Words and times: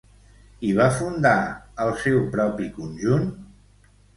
I 0.69 0.71
va 0.79 0.87
fundar 0.95 1.35
el 1.85 1.93
seu 2.07 2.19
propi 2.37 2.73
conjunt? 2.81 3.31